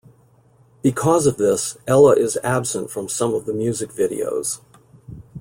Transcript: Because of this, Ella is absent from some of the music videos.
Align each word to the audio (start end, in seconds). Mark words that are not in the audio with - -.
Because 0.81 1.27
of 1.27 1.37
this, 1.37 1.77
Ella 1.85 2.13
is 2.13 2.35
absent 2.43 2.89
from 2.89 3.07
some 3.07 3.35
of 3.35 3.45
the 3.45 3.53
music 3.53 3.91
videos. 3.91 4.59